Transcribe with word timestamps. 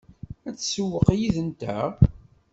Ad 0.47 0.55
tsewweq 0.57 1.07
yid-nteɣ? 1.19 1.89